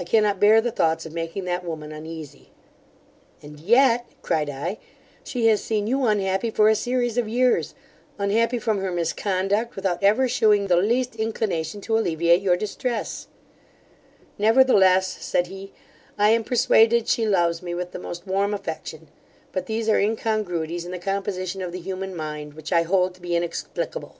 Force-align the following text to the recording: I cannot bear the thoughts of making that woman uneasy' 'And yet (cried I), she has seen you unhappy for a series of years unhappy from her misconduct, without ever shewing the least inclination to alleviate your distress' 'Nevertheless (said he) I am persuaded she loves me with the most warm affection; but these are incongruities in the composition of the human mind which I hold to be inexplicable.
I 0.00 0.02
cannot 0.02 0.40
bear 0.40 0.60
the 0.60 0.72
thoughts 0.72 1.06
of 1.06 1.12
making 1.12 1.44
that 1.44 1.64
woman 1.64 1.92
uneasy' 1.92 2.50
'And 3.40 3.60
yet 3.60 4.04
(cried 4.20 4.50
I), 4.50 4.78
she 5.22 5.46
has 5.46 5.62
seen 5.62 5.86
you 5.86 6.06
unhappy 6.06 6.50
for 6.50 6.68
a 6.68 6.74
series 6.74 7.16
of 7.16 7.28
years 7.28 7.72
unhappy 8.18 8.58
from 8.58 8.80
her 8.80 8.90
misconduct, 8.90 9.76
without 9.76 10.02
ever 10.02 10.26
shewing 10.26 10.66
the 10.66 10.74
least 10.74 11.14
inclination 11.14 11.80
to 11.82 11.96
alleviate 11.96 12.42
your 12.42 12.56
distress' 12.56 13.28
'Nevertheless 14.38 15.06
(said 15.20 15.46
he) 15.46 15.72
I 16.18 16.30
am 16.30 16.42
persuaded 16.42 17.06
she 17.06 17.24
loves 17.24 17.62
me 17.62 17.72
with 17.72 17.92
the 17.92 18.00
most 18.00 18.26
warm 18.26 18.52
affection; 18.52 19.08
but 19.52 19.66
these 19.66 19.88
are 19.88 20.00
incongruities 20.00 20.84
in 20.84 20.90
the 20.90 20.98
composition 20.98 21.62
of 21.62 21.70
the 21.70 21.78
human 21.78 22.16
mind 22.16 22.54
which 22.54 22.72
I 22.72 22.82
hold 22.82 23.14
to 23.14 23.20
be 23.22 23.36
inexplicable. 23.36 24.16